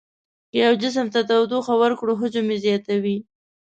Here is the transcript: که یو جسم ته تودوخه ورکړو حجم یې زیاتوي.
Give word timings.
که 0.49 0.57
یو 0.65 0.73
جسم 0.81 1.07
ته 1.13 1.19
تودوخه 1.29 1.73
ورکړو 1.81 2.19
حجم 2.21 2.45
یې 2.51 2.57
زیاتوي. 2.65 3.17